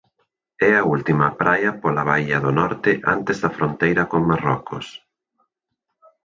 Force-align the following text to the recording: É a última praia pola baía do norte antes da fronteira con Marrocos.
É 0.69 0.71
a 0.77 0.83
última 0.95 1.27
praia 1.41 1.71
pola 1.81 2.03
baía 2.11 2.37
do 2.45 2.51
norte 2.59 2.91
antes 3.15 3.37
da 3.43 3.51
fronteira 3.57 4.03
con 4.11 4.21
Marrocos. 4.29 4.87